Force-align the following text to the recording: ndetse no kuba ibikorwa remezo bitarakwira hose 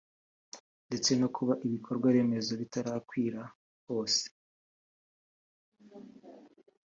ndetse 0.87 1.11
no 1.21 1.27
kuba 1.35 1.53
ibikorwa 1.65 2.07
remezo 2.15 2.51
bitarakwira 2.61 3.41
hose 3.85 4.23